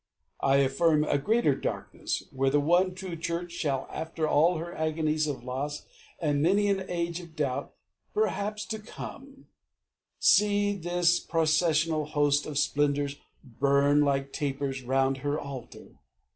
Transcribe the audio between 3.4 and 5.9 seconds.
Shall after all her agonies of loss